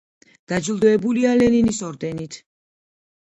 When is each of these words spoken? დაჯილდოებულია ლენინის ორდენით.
დაჯილდოებულია 0.51 1.35
ლენინის 1.41 1.81
ორდენით. 1.89 2.39